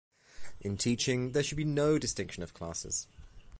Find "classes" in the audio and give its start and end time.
2.55-3.07